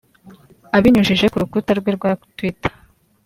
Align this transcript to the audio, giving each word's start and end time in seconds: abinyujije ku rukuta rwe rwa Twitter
abinyujije 0.77 1.25
ku 1.31 1.37
rukuta 1.41 1.71
rwe 1.79 1.91
rwa 1.97 2.11
Twitter 2.35 2.71